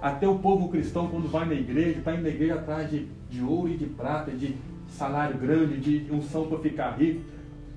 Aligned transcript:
Até 0.00 0.28
o 0.28 0.38
povo 0.38 0.68
cristão, 0.68 1.08
quando 1.08 1.28
vai 1.28 1.44
na 1.44 1.54
igreja, 1.54 1.98
está 1.98 2.14
indo 2.14 2.22
na 2.22 2.28
igreja 2.28 2.54
atrás 2.54 2.90
de, 2.90 3.08
de 3.28 3.42
ouro 3.42 3.68
e 3.68 3.76
de 3.76 3.86
prata, 3.86 4.30
de 4.30 4.56
salário 4.88 5.36
grande, 5.38 5.78
de 5.78 6.12
unção 6.12 6.46
para 6.46 6.58
ficar 6.58 6.92
rico, 6.92 7.22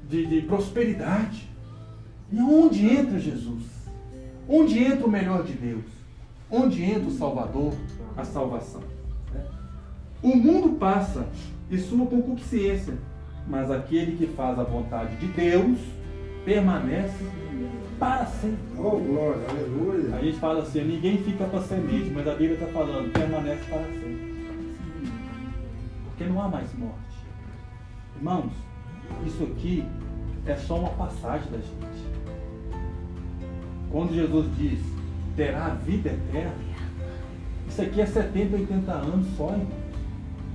de, 0.07 0.25
de 0.27 0.41
prosperidade. 0.41 1.49
E 2.31 2.39
onde 2.39 2.87
entra 2.87 3.19
Jesus? 3.19 3.63
Onde 4.47 4.79
entra 4.79 5.05
o 5.05 5.09
melhor 5.09 5.43
de 5.43 5.53
Deus? 5.53 5.85
Onde 6.49 6.83
entra 6.83 7.07
o 7.07 7.11
Salvador, 7.11 7.73
a 8.15 8.23
salvação? 8.23 8.81
O 10.21 10.35
mundo 10.35 10.77
passa 10.77 11.27
e 11.69 11.77
sua 11.79 12.05
concupiscência, 12.05 12.93
mas 13.47 13.71
aquele 13.71 14.15
que 14.15 14.27
faz 14.27 14.59
a 14.59 14.63
vontade 14.63 15.15
de 15.15 15.27
Deus 15.27 15.79
permanece 16.45 17.25
para 18.01 18.25
sempre. 18.25 18.57
Oh, 18.79 18.97
glória, 18.97 19.47
aleluia. 19.47 20.15
A 20.15 20.21
gente 20.23 20.39
fala 20.39 20.63
assim, 20.63 20.83
ninguém 20.83 21.19
fica 21.19 21.45
para 21.45 21.61
semente, 21.61 22.09
mas 22.09 22.27
a 22.27 22.31
Bíblia 22.31 22.55
está 22.55 22.65
falando, 22.65 23.13
permanece 23.13 23.63
para 23.69 23.83
sempre. 23.83 24.57
Porque 26.05 26.23
não 26.23 26.41
há 26.41 26.47
mais 26.47 26.73
morte. 26.73 26.97
Irmãos, 28.15 28.51
isso 29.23 29.43
aqui 29.43 29.85
é 30.47 30.55
só 30.55 30.79
uma 30.79 30.89
passagem 30.89 31.51
da 31.51 31.59
gente. 31.59 32.11
Quando 33.91 34.15
Jesus 34.15 34.47
diz, 34.57 34.79
terá 35.35 35.69
vida 35.69 36.09
eterna, 36.09 36.55
isso 37.67 37.83
aqui 37.83 38.01
é 38.01 38.05
70, 38.07 38.55
80 38.55 38.91
anos 38.91 39.27
só, 39.37 39.51
irmão. 39.51 39.81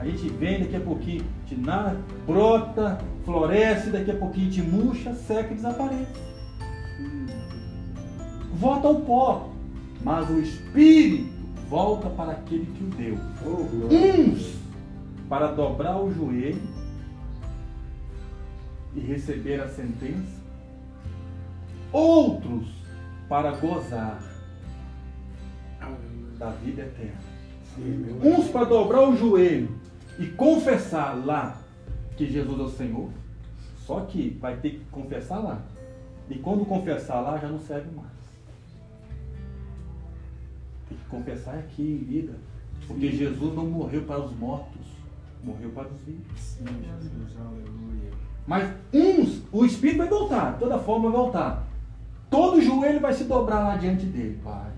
A 0.01 0.05
gente 0.05 0.29
vem 0.31 0.59
daqui 0.59 0.77
a 0.77 0.81
pouquinho, 0.81 1.25
de 1.47 1.57
nada, 1.57 1.97
brota, 2.27 2.99
floresce, 3.25 3.91
daqui 3.91 4.11
a 4.11 4.17
pouquinho 4.17 4.51
te 4.51 4.63
murcha, 4.63 5.15
seca 5.15 5.53
e 5.53 5.55
desaparece 5.55 6.36
volta 8.55 8.89
ao 8.89 9.01
pó, 9.01 9.51
mas 10.03 10.29
o 10.31 10.41
Espírito 10.41 11.37
volta 11.69 12.09
para 12.11 12.33
aquele 12.33 12.67
que 12.67 12.85
o 12.85 12.89
deu. 12.89 13.19
Oh, 13.45 13.95
Uns 13.95 14.57
para 15.29 15.49
dobrar 15.49 16.01
o 16.01 16.13
joelho 16.13 16.63
e 18.95 19.01
receber 19.01 19.61
a 19.61 19.69
sentença, 19.69 20.41
outros 21.93 22.69
para 23.29 23.53
gozar 23.57 24.23
da 26.39 26.51
vida 26.51 26.83
eterna. 26.83 27.21
Uns 28.23 28.49
para 28.49 28.65
dobrar 28.65 29.09
o 29.09 29.17
joelho 29.17 29.69
e 30.19 30.27
confessar 30.27 31.15
lá 31.25 31.61
que 32.17 32.27
Jesus 32.27 32.59
é 32.59 32.63
o 32.63 32.71
Senhor, 32.71 33.11
só 33.85 34.01
que 34.01 34.39
vai 34.41 34.57
ter 34.57 34.71
que 34.71 34.85
confessar 34.91 35.39
lá. 35.39 35.63
E 36.29 36.39
quando 36.39 36.65
confessar 36.65 37.21
lá, 37.21 37.39
já 37.39 37.49
não 37.49 37.59
serve 37.59 37.95
mais. 37.95 38.09
Tem 40.89 40.99
que 40.99 41.05
confessar 41.07 41.55
aqui 41.55 41.83
em 41.83 42.05
vida. 42.05 42.35
Porque 42.87 43.11
Jesus 43.11 43.55
não 43.55 43.67
morreu 43.67 44.03
para 44.03 44.21
os 44.21 44.37
mortos, 44.37 44.87
morreu 45.43 45.71
para 45.71 45.89
os 45.89 46.01
vivos. 46.03 46.39
Sim, 46.39 46.65
Jesus, 46.65 47.37
aleluia. 47.39 48.11
Mas 48.47 48.73
uns, 48.93 49.43
o 49.51 49.65
Espírito 49.65 49.99
vai 49.99 50.09
voltar, 50.09 50.53
de 50.53 50.61
toda 50.61 50.79
forma 50.79 51.11
vai 51.11 51.21
voltar. 51.21 51.67
Todo 52.31 52.61
joelho 52.61 53.01
vai 53.01 53.13
se 53.13 53.25
dobrar 53.25 53.61
lá 53.61 53.77
diante 53.77 54.07
dele, 54.07 54.39
Pai. 54.43 54.71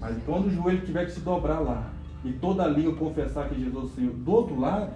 Mas 0.00 0.22
quando 0.24 0.46
o 0.46 0.50
joelho 0.50 0.84
tiver 0.84 1.06
que 1.06 1.12
se 1.12 1.20
dobrar 1.20 1.60
lá, 1.60 1.90
e 2.24 2.32
toda 2.32 2.66
língua 2.66 2.94
confessar 2.94 3.48
que 3.48 3.60
Jesus 3.60 3.74
é 3.76 3.86
o 3.86 3.88
Senhor, 3.88 4.12
do 4.12 4.32
outro 4.32 4.58
lado, 4.58 4.92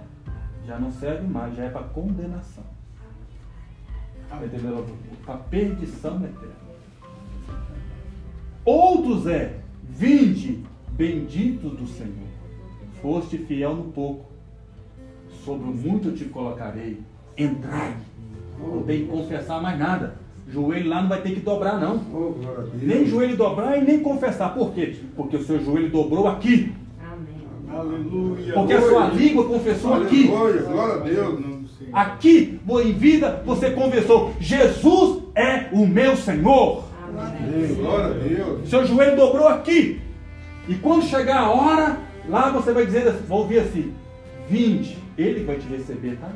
já 0.65 0.79
não 0.79 0.91
serve 0.91 1.27
mais, 1.27 1.55
já 1.55 1.63
é 1.63 1.69
para 1.69 1.83
condenação. 1.83 2.63
Está 4.31 4.45
entendendo? 4.45 4.85
Para 5.25 5.37
perdição 5.37 6.15
eterna. 6.17 6.59
Outros 8.63 9.25
é, 9.25 9.55
vinde, 9.83 10.63
benditos 10.91 11.71
do 11.73 11.87
Senhor. 11.87 12.29
Foste 13.01 13.37
fiel 13.37 13.75
no 13.75 13.85
pouco, 13.85 14.25
sobre 15.43 15.67
o 15.67 15.73
muito 15.73 16.11
te 16.11 16.25
colocarei. 16.25 16.99
Entrai. 17.37 17.95
Não 18.59 18.83
tem 18.83 19.05
que 19.05 19.07
confessar 19.07 19.61
mais 19.61 19.79
nada. 19.79 20.15
Joelho 20.47 20.89
lá 20.89 21.01
não 21.01 21.09
vai 21.09 21.21
ter 21.21 21.33
que 21.33 21.39
dobrar, 21.39 21.79
não. 21.79 22.01
Oh, 22.13 22.33
a. 22.61 22.65
Nem 22.81 23.05
joelho 23.05 23.37
dobrar 23.37 23.77
e 23.77 23.85
nem 23.85 24.01
confessar. 24.01 24.53
Por 24.53 24.73
quê? 24.73 24.95
Porque 25.15 25.37
o 25.37 25.43
seu 25.43 25.63
joelho 25.63 25.89
dobrou 25.89 26.27
aqui. 26.27 26.73
Aleluia. 27.71 28.53
Porque 28.53 28.73
a 28.73 28.81
sua 28.81 29.07
língua 29.09 29.45
confessou 29.45 29.93
aqui. 29.93 30.31
Aleluia, 30.31 30.61
glória 30.63 30.95
a 30.95 30.97
Deus. 30.97 31.58
Aqui, 31.91 32.59
em 32.83 32.93
vida, 32.93 33.41
você 33.45 33.71
confessou: 33.71 34.33
Jesus 34.39 35.23
é 35.35 35.69
o 35.71 35.85
meu 35.85 36.15
Senhor. 36.15 36.83
Amém, 37.17 37.73
glória 37.75 38.05
a 38.05 38.09
Deus. 38.09 38.69
Seu 38.69 38.85
joelho 38.85 39.15
dobrou 39.15 39.47
aqui. 39.47 40.01
E 40.67 40.75
quando 40.75 41.03
chegar 41.05 41.39
a 41.39 41.49
hora, 41.49 41.97
lá 42.27 42.49
você 42.51 42.71
vai 42.71 42.85
dizer, 42.85 43.11
vai 43.11 43.37
ouvir 43.37 43.59
assim: 43.59 43.93
Vinde, 44.49 44.97
ele 45.17 45.43
vai 45.43 45.57
te 45.57 45.67
receber, 45.67 46.17
tá? 46.17 46.29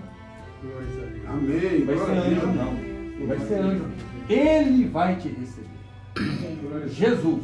Amém, 1.27 1.79
Não 1.79 1.85
vai 1.85 1.97
ser 1.97 2.11
anjo, 2.11 2.47
não. 2.47 2.73
Não 3.19 3.27
vai 3.27 3.39
ser 3.39 3.53
anjo. 3.55 3.85
Ele 4.29 4.87
vai 4.87 5.15
te 5.15 5.27
receber. 5.27 6.89
Jesus. 6.89 7.43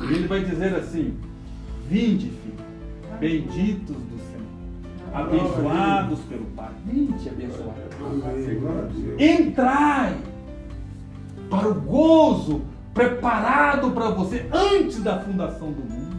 E 0.00 0.04
ele 0.04 0.26
vai 0.26 0.44
dizer 0.44 0.74
assim: 0.74 1.16
Vinde, 1.88 2.30
filho, 2.30 3.18
benditos 3.18 3.96
do 3.96 4.18
Senhor, 4.18 4.25
abençoados 5.12 6.20
pelo 6.20 6.44
Pai. 6.46 6.70
Vinde, 6.84 7.28
abençoados. 7.28 7.76
Entrai 9.18 10.16
para 11.48 11.68
o 11.68 11.74
gozo 11.74 12.62
preparado 12.92 13.90
para 13.90 14.10
você 14.10 14.46
antes 14.52 15.02
da 15.02 15.20
fundação 15.20 15.72
do 15.72 15.82
mundo. 15.82 16.16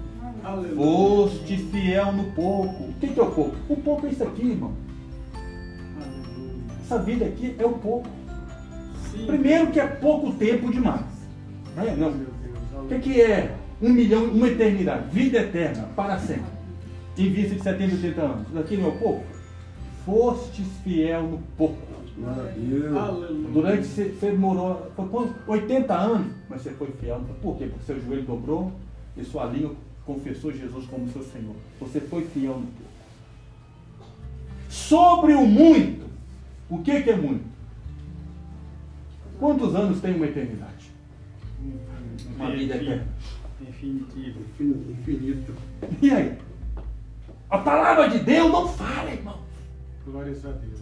Foste 0.75 1.57
fiel 1.57 2.13
no 2.13 2.25
pouco. 2.31 2.83
O 2.83 2.93
que 2.99 3.07
que 3.07 3.19
é 3.19 3.23
o 3.23 3.31
pouco? 3.31 3.55
O 3.67 3.75
pouco 3.75 4.07
é 4.07 4.09
isso 4.11 4.23
aqui, 4.23 4.47
irmão. 4.47 4.71
Essa 6.81 6.99
vida 6.99 7.25
aqui 7.25 7.55
é 7.59 7.65
o 7.65 7.73
pouco. 7.73 8.07
Primeiro 9.25 9.71
que 9.71 9.79
é 9.79 9.87
pouco 9.87 10.31
tempo 10.33 10.71
demais. 10.71 11.01
Não 11.75 11.83
é? 11.83 11.95
Não. 11.95 12.13
O 12.83 12.87
que, 12.87 12.99
que 12.99 13.21
é 13.21 13.55
um 13.81 13.89
milhão, 13.89 14.25
uma 14.25 14.47
eternidade? 14.47 15.09
Vida 15.11 15.39
eterna, 15.39 15.89
para 15.95 16.17
sempre. 16.19 16.56
Em 17.17 17.29
vista 17.31 17.55
de 17.55 17.63
70, 17.63 17.95
80 17.95 18.21
anos. 18.21 18.47
Isso 18.47 18.59
aqui 18.59 18.77
não 18.77 18.85
é 18.85 18.89
o 18.89 18.97
pouco? 18.97 19.25
Fostes 20.05 20.67
fiel 20.83 21.23
no 21.23 21.37
pouco. 21.57 21.77
Glória 22.17 22.43
a 22.43 22.53
Deus. 22.53 23.53
Durante 23.53 23.87
você, 23.87 24.09
você 24.09 24.31
morou 24.31 24.91
foi 24.95 25.07
quanto? 25.07 25.35
80 25.47 25.93
anos, 25.93 26.33
mas 26.49 26.61
você 26.61 26.71
foi 26.71 26.87
fiel. 26.99 27.21
Por 27.41 27.57
quê? 27.57 27.65
Porque 27.65 27.85
seu 27.85 28.01
joelho 28.01 28.23
dobrou 28.23 28.71
e 29.15 29.23
sua 29.23 29.45
língua 29.45 29.75
confessou 30.05 30.51
Jesus 30.51 30.85
como 30.85 31.09
seu 31.09 31.23
Senhor. 31.23 31.55
Você 31.79 31.99
foi 31.99 32.23
fiel 32.25 32.53
no 32.53 32.67
pouco. 32.67 32.87
Sobre 34.69 35.33
o 35.33 35.45
muito, 35.45 36.05
o 36.69 36.79
que, 36.79 37.01
que 37.01 37.09
é 37.09 37.15
muito? 37.15 37.43
Quantos 39.39 39.75
anos 39.75 40.01
tem 40.01 40.15
uma 40.15 40.25
eternidade? 40.25 40.91
Uma 42.35 42.51
vida 42.51 42.75
eterna. 42.75 43.07
Infinito, 43.61 44.17
infinito. 44.19 45.53
E 46.01 46.11
aí? 46.11 46.37
A 47.49 47.57
palavra 47.59 48.09
de 48.09 48.19
Deus 48.19 48.51
não 48.51 48.67
fala, 48.67 49.09
irmão. 49.09 49.37
Glórias 50.05 50.45
a 50.45 50.49
Deus. 50.49 50.77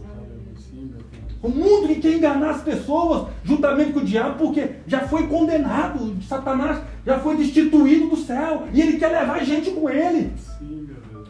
O 1.42 1.48
mundo 1.48 1.86
que 1.86 2.00
quer 2.00 2.14
enganar 2.14 2.50
as 2.50 2.62
pessoas 2.62 3.28
juntamente 3.44 3.92
com 3.92 4.00
o 4.00 4.04
diabo, 4.04 4.38
porque 4.38 4.70
já 4.86 5.00
foi 5.06 5.28
condenado, 5.28 6.16
Satanás 6.26 6.82
já 7.04 7.18
foi 7.20 7.36
destituído 7.36 8.08
do 8.08 8.16
céu 8.16 8.66
e 8.72 8.80
ele 8.80 8.98
quer 8.98 9.08
levar 9.08 9.44
gente 9.44 9.70
com 9.70 9.88
ele. 9.88 10.32
Sim, 10.58 10.88
meu 10.88 11.22
Deus. 11.22 11.28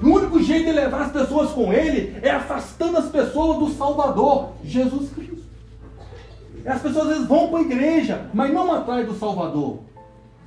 O 0.00 0.06
único 0.06 0.40
jeito 0.40 0.66
de 0.66 0.72
levar 0.72 1.06
as 1.06 1.12
pessoas 1.12 1.50
com 1.50 1.72
ele 1.72 2.16
é 2.22 2.30
afastando 2.30 2.98
as 2.98 3.08
pessoas 3.08 3.58
do 3.58 3.70
Salvador, 3.76 4.52
Jesus 4.62 5.10
Cristo. 5.10 5.38
As 6.64 6.82
pessoas 6.82 7.06
às 7.06 7.12
vezes 7.14 7.28
vão 7.28 7.48
para 7.48 7.58
a 7.58 7.62
igreja, 7.62 8.30
mas 8.32 8.52
não 8.52 8.72
atrás 8.72 9.06
do 9.06 9.14
Salvador. 9.14 9.78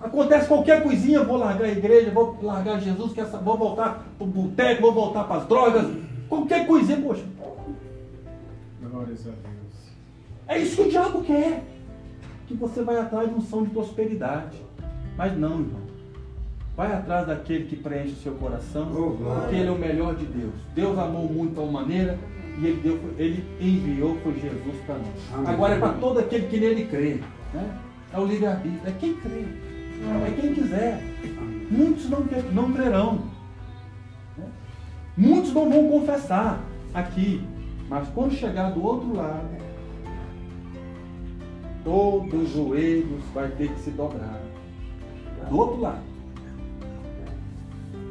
Acontece 0.01 0.47
qualquer 0.47 0.81
coisinha, 0.81 1.23
vou 1.23 1.37
largar 1.37 1.65
a 1.65 1.71
igreja, 1.71 2.11
vou 2.11 2.37
largar 2.41 2.79
Jesus, 2.79 3.13
vou 3.43 3.57
voltar 3.57 4.05
para 4.17 4.25
o 4.25 4.27
boteco, 4.27 4.81
vou 4.81 4.93
voltar 4.93 5.25
para 5.25 5.41
as 5.41 5.47
drogas. 5.47 5.85
Qualquer 6.27 6.65
coisinha, 6.65 6.99
poxa, 7.01 7.23
Glórias 9.01 9.21
a 9.21 9.31
Deus. 9.31 9.93
É 10.47 10.57
isso 10.59 10.75
que 10.75 10.81
o 10.81 10.89
diabo 10.89 11.21
quer. 11.23 11.63
Que 12.47 12.53
você 12.53 12.83
vai 12.83 12.97
atrás 12.97 13.29
de 13.29 13.35
um 13.35 13.41
som 13.41 13.63
de 13.63 13.69
prosperidade. 13.69 14.57
Mas 15.17 15.37
não, 15.37 15.51
irmão. 15.51 15.81
Vai 16.75 16.93
atrás 16.93 17.27
daquele 17.27 17.65
que 17.65 17.75
preenche 17.75 18.13
o 18.13 18.17
seu 18.17 18.33
coração, 18.33 18.89
Oh, 18.93 19.11
porque 19.11 19.55
ele 19.55 19.67
é 19.67 19.71
o 19.71 19.77
melhor 19.77 20.15
de 20.15 20.25
Deus. 20.25 20.53
Deus 20.73 20.97
amou 20.97 21.27
muito 21.27 21.55
tal 21.55 21.67
maneira 21.67 22.17
e 22.59 22.65
ele, 22.65 22.81
deu, 22.81 22.99
ele 23.17 23.45
enviou 23.59 24.17
foi 24.23 24.33
Jesus 24.33 24.75
para 24.85 24.95
nós. 24.95 25.07
Amém. 25.33 25.53
Agora 25.53 25.75
é 25.75 25.79
para 25.79 25.93
todo 25.93 26.19
aquele 26.19 26.47
que 26.47 26.59
nele 26.59 26.85
crê. 26.85 27.19
Né? 27.53 27.77
É 28.13 28.19
o 28.19 28.25
livre-arbítrio. 28.25 28.81
É 28.85 28.91
quem 28.91 29.15
crê. 29.15 29.45
É 30.27 30.31
quem 30.39 30.53
quiser. 30.53 31.01
Muitos 31.69 32.09
não, 32.09 32.19
não 32.51 32.73
crerão. 32.73 33.19
né? 34.37 34.45
Muitos 35.15 35.53
não 35.53 35.69
vão 35.69 35.87
confessar 35.89 36.59
aqui. 36.93 37.45
Mas 37.89 38.07
quando 38.09 38.33
chegar 38.33 38.71
do 38.71 38.83
outro 38.83 39.15
lado, 39.15 39.49
todos 41.83 42.33
os 42.33 42.53
joelhos 42.53 43.23
vai 43.33 43.49
ter 43.49 43.69
que 43.73 43.79
se 43.81 43.91
dobrar. 43.91 44.41
Do 45.49 45.57
outro 45.57 45.81
lado. 45.81 46.01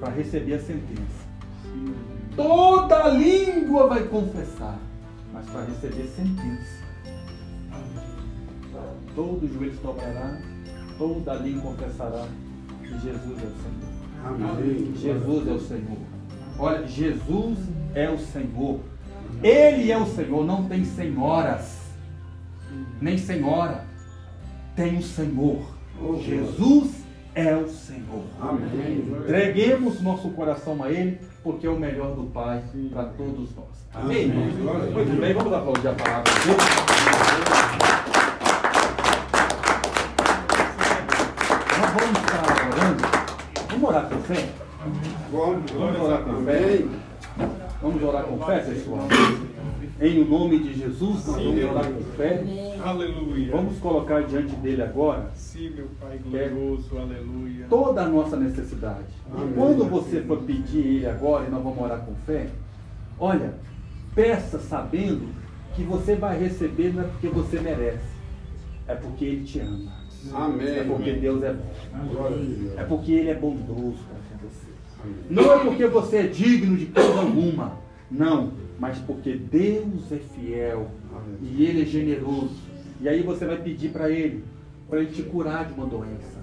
para 0.01 0.11
receber 0.13 0.55
a 0.55 0.59
sentença. 0.59 1.31
Toda 2.35 3.09
língua 3.09 3.87
vai 3.87 4.05
confessar, 4.05 4.79
mas 5.33 5.45
para 5.51 5.65
receber 5.67 6.07
sentença. 6.17 6.81
Todo 9.15 9.47
joelho 9.53 9.75
se 9.75 9.83
dobrará, 9.83 10.39
toda 11.01 11.33
língua 11.37 11.73
confessará 11.73 12.27
que 12.83 12.89
Jesus 13.01 13.43
é 13.43 13.47
o 13.47 13.57
Senhor. 13.57 13.91
Amém. 14.23 14.93
Jesus 14.95 15.49
é 15.49 15.51
o 15.51 15.59
Senhor. 15.59 15.99
Olha, 16.59 16.87
Jesus 16.87 17.59
é 17.95 18.11
o 18.11 18.19
Senhor. 18.19 18.81
Ele 19.43 19.91
é 19.91 19.97
o 19.97 20.05
Senhor, 20.05 20.45
não 20.45 20.69
tem 20.69 20.85
senhoras, 20.85 21.81
nem 23.01 23.17
senhora. 23.17 23.87
Tem 24.77 24.99
o 24.99 25.03
Senhor. 25.03 25.63
Jesus 26.21 26.93
é 27.35 27.57
o 27.57 27.67
Senhor. 27.67 28.25
Amém. 28.39 28.99
Entreguemos 29.23 30.03
nosso 30.03 30.29
coração 30.31 30.83
a 30.83 30.91
Ele, 30.91 31.19
porque 31.43 31.67
é 31.67 31.71
o 31.71 31.79
melhor 31.79 32.15
do 32.15 32.25
Pai 32.25 32.63
para 32.93 33.05
todos 33.05 33.55
nós. 33.57 33.87
Amém? 33.95 34.31
Amém. 34.31 34.93
Muito 34.93 35.19
bem, 35.19 35.33
vamos 35.33 35.53
aplaudir 35.53 35.89
a 35.89 35.95
palavra 35.95 36.33
de 36.33 36.47
Deus. 36.47 37.90
Vamos 41.95 42.19
estar 42.19 42.43
orando. 42.73 43.03
Vamos 43.71 43.89
orar 43.89 44.09
com 44.09 44.17
fé? 44.23 44.49
Vamos, 45.33 45.71
Vamos 45.73 46.01
orar 46.01 46.23
com 46.23 46.45
fé? 46.45 46.85
Vamos 47.83 48.03
orar 48.03 48.25
com 48.25 48.39
fé, 48.45 48.59
pessoal? 48.61 49.09
Em 50.01 50.23
o 50.23 50.25
nome 50.25 50.59
de 50.61 50.75
Jesus, 50.79 51.27
nós 51.27 51.37
vamos 51.37 51.65
orar 51.65 51.85
com 51.85 52.03
fé. 52.17 52.43
Aleluia. 52.83 53.53
Vamos 53.53 53.79
colocar 53.79 54.23
diante 54.23 54.57
dele 54.57 54.83
agora 54.83 55.31
Sim, 55.35 55.71
meu 55.71 55.89
Pai 56.01 56.19
glorioso, 56.19 56.97
aleluia. 56.97 57.67
toda 57.69 58.03
a 58.03 58.09
nossa 58.09 58.37
necessidade. 58.37 59.05
E 59.29 59.37
Amém. 59.37 59.53
quando 59.55 59.85
você 59.85 60.23
for 60.23 60.39
pedir 60.39 60.79
ele 60.79 61.07
agora, 61.07 61.47
e 61.47 61.51
nós 61.51 61.63
vamos 61.63 61.79
orar 61.79 61.99
com 62.01 62.15
fé, 62.27 62.47
olha, 63.19 63.53
peça 64.15 64.59
sabendo 64.59 65.29
que 65.75 65.83
você 65.83 66.15
vai 66.15 66.39
receber 66.39 66.95
não 66.95 67.03
é 67.03 67.07
porque 67.07 67.29
você 67.29 67.61
merece, 67.61 68.09
é 68.89 68.95
porque 68.95 69.25
ele 69.27 69.45
te 69.45 69.61
ama. 69.61 70.00
Amém. 70.33 70.69
É 70.69 70.85
porque 70.85 71.13
Deus 71.13 71.43
é 71.43 71.53
bom. 71.53 71.71
É 72.77 72.85
porque 72.85 73.13
ele 73.13 73.31
é 73.31 73.35
bondoso 73.35 73.99
para 74.09 74.49
você. 74.49 74.71
Não 75.29 75.53
é 75.53 75.65
porque 75.65 75.87
você 75.87 76.17
é 76.19 76.27
digno 76.27 76.77
de 76.77 76.87
coisa 76.87 77.21
alguma. 77.21 77.79
Não, 78.11 78.53
mas 78.79 78.99
porque 78.99 79.35
Deus 79.35 80.11
é 80.11 80.17
fiel 80.17 80.91
e 81.43 81.65
ele 81.65 81.83
é 81.83 81.87
generoso. 81.87 82.57
E 83.01 83.09
aí 83.09 83.23
você 83.23 83.47
vai 83.47 83.57
pedir 83.57 83.91
para 83.91 84.11
ele, 84.11 84.45
para 84.89 85.01
ele 85.01 85.11
te 85.11 85.23
curar 85.23 85.67
de 85.67 85.75
uma 85.75 85.87
doença. 85.87 86.39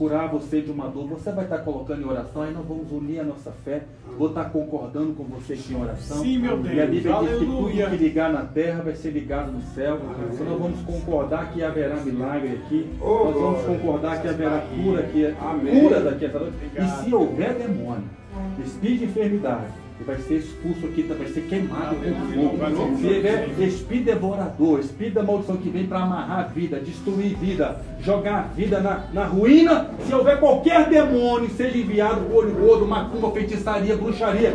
Curar 0.00 0.28
você 0.30 0.62
de 0.62 0.70
uma 0.70 0.88
dor. 0.88 1.06
Você 1.08 1.30
vai 1.30 1.44
estar 1.44 1.58
colocando 1.58 2.00
em 2.00 2.06
oração, 2.06 2.40
aí 2.40 2.54
nós 2.54 2.64
vamos 2.66 2.90
unir 2.90 3.20
a 3.20 3.22
nossa 3.22 3.50
fé. 3.50 3.82
Vou 4.16 4.28
estar 4.28 4.46
concordando 4.46 5.12
com 5.12 5.24
você 5.24 5.52
aqui 5.52 5.74
em 5.74 5.78
oração. 5.78 6.22
Sim, 6.22 6.38
meu 6.38 6.56
Deus. 6.56 6.74
E 6.74 6.80
a 6.80 6.86
Bíblia 6.86 7.12
diz 7.20 7.38
que 7.38 7.44
tudo 7.44 7.68
que 7.70 7.96
ligar 7.96 8.32
na 8.32 8.44
terra 8.46 8.82
vai 8.82 8.94
ser 8.94 9.10
ligado 9.10 9.52
no 9.52 9.60
céu. 9.60 10.00
Então 10.32 10.46
nós 10.46 10.58
vamos 10.58 10.80
concordar 10.86 11.52
que 11.52 11.62
haverá 11.62 11.96
milagre 11.96 12.62
aqui. 12.64 12.90
Oh, 12.98 13.24
Nós 13.24 13.34
vamos 13.34 13.40
glória. 13.40 13.64
concordar 13.78 14.22
que 14.22 14.28
haverá 14.28 14.64
cura 14.74 15.00
aqui. 15.00 15.34
Amém. 15.38 15.80
Cura 15.82 16.00
daqui 16.00 16.24
essa 16.24 16.38
noite. 16.38 16.56
E 16.78 17.04
se 17.04 17.14
houver 17.14 17.54
demônio, 17.56 18.04
espírito 18.64 19.00
de 19.00 19.04
enfermidade, 19.04 19.72
vai 20.04 20.18
ser 20.18 20.36
expulso 20.36 20.86
aqui, 20.86 21.02
vai 21.02 21.26
ser 21.28 21.42
queimado. 21.42 21.96
Com 21.96 22.58
fogo. 22.58 22.96
Se 22.98 23.06
houver 23.06 23.48
espírito 23.60 24.04
devorador, 24.04 24.80
espírito 24.80 25.14
da 25.14 25.22
maldição 25.22 25.56
que 25.56 25.68
vem 25.68 25.86
para 25.86 26.02
amarrar 26.02 26.40
a 26.40 26.42
vida, 26.44 26.80
destruir 26.80 27.36
vida, 27.36 27.80
jogar 28.00 28.38
a 28.38 28.42
vida 28.42 28.80
na, 28.80 29.04
na 29.12 29.24
ruína, 29.24 29.90
se 30.06 30.14
houver 30.14 30.38
qualquer 30.38 30.88
demônio, 30.88 31.50
seja 31.50 31.76
enviado 31.76 32.22
por 32.22 32.44
olho 32.44 32.54
gordo, 32.54 32.86
macumba, 32.86 33.30
feitiçaria, 33.32 33.96
bruxaria, 33.96 34.52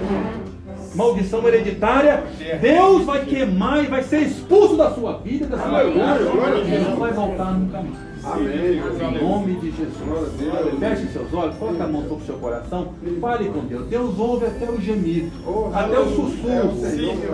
maldição 0.95 1.47
hereditária, 1.47 2.23
Deus 2.61 3.03
vai 3.05 3.25
queimar 3.25 3.83
e 3.83 3.87
vai 3.87 4.03
ser 4.03 4.21
expulso 4.21 4.75
da 4.75 4.91
sua 4.91 5.17
vida, 5.19 5.45
da 5.47 5.57
sua 5.57 5.79
Aleluia, 5.79 6.05
casa, 6.05 6.23
glória 6.31 6.55
a 6.55 6.65
e 6.65 6.79
não 6.79 6.95
vai 6.97 7.11
voltar 7.11 7.51
nunca 7.53 7.81
mais. 7.81 8.05
Amém. 8.25 8.81
Em 8.81 9.23
nome 9.23 9.55
de 9.59 9.71
Jesus. 9.71 10.79
Feche 10.79 11.07
seus 11.13 11.31
olhos, 11.31 11.55
coloque 11.57 11.81
a 11.81 11.87
mão 11.87 12.01
sobre 12.07 12.23
o 12.23 12.25
seu 12.25 12.35
coração, 12.37 12.87
fale 13.21 13.49
com 13.49 13.59
Deus. 13.59 13.85
Deus 13.87 14.17
ouve 14.17 14.47
até 14.47 14.67
o 14.67 14.81
gemido, 14.81 15.31
Oh, 15.45 15.69
até 15.71 15.99
o 15.99 16.05
sussurro. 16.07 16.73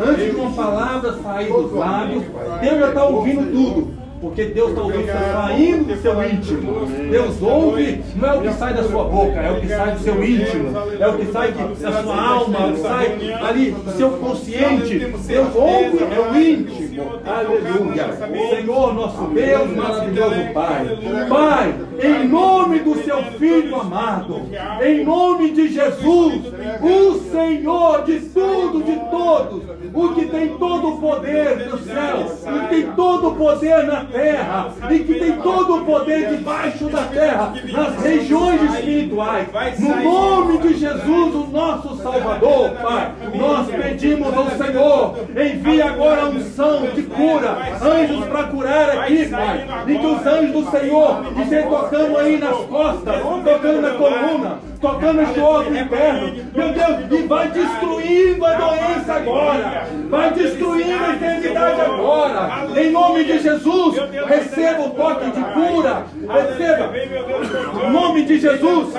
Antes 0.05 0.31
de 0.31 0.35
uma 0.35 0.51
palavra 0.51 1.13
sair 1.23 1.51
dos 1.51 1.71
lábios, 1.71 2.23
Deus 2.61 2.79
já 2.79 2.87
está 2.89 3.05
ouvindo 3.05 3.51
tudo. 3.51 4.00
Porque 4.21 4.45
Deus 4.45 4.69
está 4.69 4.81
ouvindo 4.83 5.07
saindo 5.33 5.83
do 5.95 6.01
seu 6.01 6.23
íntimo. 6.23 6.85
Deus 7.09 7.41
ouve, 7.41 8.03
não 8.15 8.29
é 8.29 8.37
o 8.37 8.41
que 8.41 8.53
sai 8.53 8.73
da 8.75 8.83
sua 8.83 9.03
boca, 9.05 9.39
é 9.39 9.51
o 9.51 9.59
que 9.61 9.67
sai 9.67 9.91
do 9.93 9.99
seu 9.99 10.23
íntimo. 10.23 10.69
É 10.99 11.07
o 11.07 11.17
que 11.17 11.25
sai 11.31 11.51
de- 11.51 11.81
da 11.81 12.03
sua 12.03 12.21
alma, 12.21 12.57
é 12.59 12.65
o 12.69 12.73
que 12.73 12.81
sai 12.81 13.17
ali 13.49 13.71
do 13.71 13.91
seu 13.97 14.11
consciente. 14.11 14.99
Deus 14.99 15.55
ouve, 15.55 16.03
é 16.03 16.19
o 16.31 16.35
íntimo. 16.37 16.90
Aleluia. 16.99 18.09
Senhor, 18.49 18.93
nosso 18.93 19.23
Deus, 19.33 19.75
maravilhoso 19.75 20.53
Pai. 20.53 20.97
Pai, 21.29 21.75
em 22.03 22.27
nome 22.27 22.79
do 22.79 22.95
seu 23.03 23.23
Filho 23.39 23.79
amado, 23.79 24.41
em 24.83 25.05
nome 25.05 25.51
de 25.51 25.69
Jesus, 25.69 26.41
o 26.81 27.31
Senhor 27.31 28.03
de 28.03 28.19
tudo, 28.19 28.83
de 28.83 28.95
todos, 29.09 29.63
o 29.93 30.09
que 30.13 30.25
tem 30.25 30.49
todo 30.57 30.87
o 30.89 30.97
poder 30.99 31.69
do 31.69 31.77
céu, 31.79 32.17
o 32.19 32.59
que 32.59 32.75
tem 32.75 32.91
todo 32.93 33.29
o 33.29 33.35
poder 33.35 33.83
na 33.85 34.05
terra, 34.05 34.73
e 34.89 34.99
que 34.99 35.13
tem 35.15 35.33
todo 35.33 35.77
o 35.77 35.85
poder 35.85 36.29
debaixo 36.37 36.85
da 36.85 37.03
terra, 37.03 37.53
nas 37.71 38.03
regiões 38.03 38.61
espirituais. 38.73 39.47
No 39.79 39.95
nome 40.03 40.57
de 40.59 40.73
Jesus, 40.77 41.35
o 41.35 41.47
nosso 41.51 41.95
Salvador, 41.97 42.71
Pai, 42.81 43.11
nós 43.35 43.67
pedimos 43.67 44.33
ao 44.35 44.49
Senhor, 44.51 45.15
envia 45.29 45.85
agora 45.85 46.23
a 46.23 46.29
unção 46.29 46.80
de 46.87 47.03
cura, 47.03 47.57
anjos 47.81 48.25
para 48.25 48.43
curar 48.45 48.89
aqui, 48.89 49.27
Pai, 49.29 49.67
e 49.87 49.97
que 49.97 50.05
os 50.05 50.25
anjos 50.25 50.51
do 50.51 50.71
Senhor 50.71 51.25
estejam 51.41 51.69
tocando 51.69 52.17
aí 52.17 52.37
nas 52.37 52.57
costas, 52.57 53.21
tocando 53.21 53.81
na 53.81 53.89
coluna, 53.91 54.59
tocando 54.81 55.21
este 55.21 55.39
órgão 55.39 55.77
interno, 55.77 56.33
meu 56.55 56.73
Deus, 56.73 57.11
e 57.11 57.27
vai 57.27 57.47
destruindo 57.49 58.45
a 58.45 58.53
doença 58.53 59.13
agora, 59.13 59.87
vai 60.09 60.33
destruindo 60.33 61.05
a 61.05 61.13
enfermidade 61.13 61.81
agora, 61.81 62.67
em 62.75 62.91
nome 62.91 63.23
de 63.23 63.39
Jesus, 63.39 63.95
receba 64.27 64.81
o 64.81 64.89
toque 64.89 65.25
de 65.29 65.43
cura, 65.53 66.05
receba, 66.27 66.97
em 66.97 67.91
nome 67.91 68.25
de 68.25 68.39
Jesus, 68.39 68.93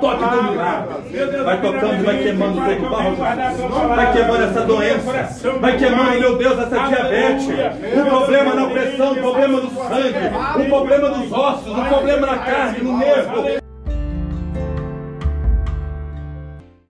toque 0.00 0.24
do 0.24 0.42
milagre, 0.44 1.42
vai 1.44 1.60
tocando, 1.60 2.04
vai 2.04 2.18
queimando 2.18 2.60
todo 2.60 2.86
o 2.86 2.90
barro, 2.90 3.16
vai 3.88 4.12
queimando 4.12 4.42
essa 4.44 4.60
doença, 4.60 5.60
vai 5.60 5.76
queimando, 5.76 6.20
meu 6.20 6.38
Deus, 6.38 6.58
essa 6.58 6.86
diabetes, 6.86 7.48
o 7.98 8.10
problema 8.10 8.54
na 8.54 8.66
pressão, 8.68 9.12
o 9.12 9.16
problema 9.16 9.60
do 9.60 9.70
sangue, 9.70 10.64
o 10.64 10.68
problema 10.68 11.08
dos 11.08 11.32
ossos, 11.32 11.78
o 11.78 11.84
problema 11.84 12.26
na 12.28 12.38
carne, 12.38 12.78
no 12.78 12.96
nervo, 12.96 13.63